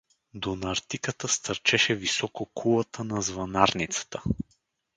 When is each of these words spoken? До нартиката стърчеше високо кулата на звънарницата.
До 0.33 0.55
нартиката 0.55 1.27
стърчеше 1.27 1.95
високо 1.95 2.45
кулата 2.53 3.03
на 3.03 3.21
звънарницата. 3.21 4.21